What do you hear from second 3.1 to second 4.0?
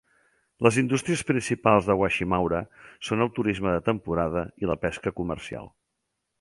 el turisme de